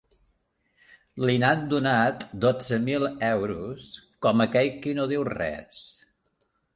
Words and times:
Li 1.29 1.33
n'han 1.41 1.59
donat 1.73 2.25
dotze 2.45 2.79
mil 2.85 3.05
euros, 3.27 3.85
com 4.27 4.43
aquell 4.47 4.73
qui 4.87 4.95
no 5.01 5.07
diu 5.13 5.27
res! 5.31 5.83